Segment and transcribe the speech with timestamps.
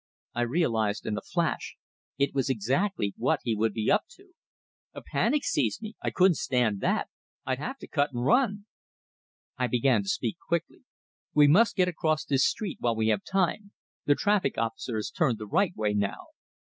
[0.33, 1.75] I realized in a flash
[2.17, 4.33] it was exactly what he would be up to!
[4.95, 7.07] A panic seized me; I couldn't stand that;
[7.45, 8.65] I'd have to cut and run!
[9.59, 10.85] I began to speak quickly.
[11.35, 13.73] "We must get across this street while we have time;
[14.05, 16.29] the traffic officer has turned the right way now."